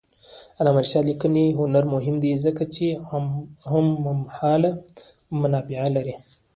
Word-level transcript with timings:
د 0.03 0.03
علامه 0.59 0.81
رشاد 0.85 1.03
لیکنی 1.09 1.45
هنر 1.59 1.83
مهم 1.93 2.15
دی 2.23 2.31
ځکه 2.45 2.63
چې 2.75 2.85
هممهاله 3.69 4.71
منابع 5.39 5.83
لري. 5.95 6.15